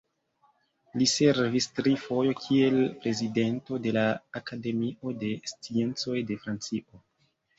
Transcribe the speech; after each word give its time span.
Li 0.99 1.07
servis 1.09 1.67
tri 1.79 1.91
foje 2.05 2.31
kiel 2.39 2.79
prezidento 3.03 3.79
de 3.85 3.93
la 3.99 4.05
Akademio 4.41 5.13
de 5.25 5.31
Sciencoj 5.53 6.17
de 6.33 6.39
Francio. 6.47 7.03